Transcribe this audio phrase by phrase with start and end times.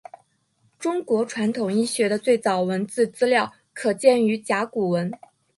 [0.79, 5.13] 中国传统医学的最早文字资料可见于甲骨文。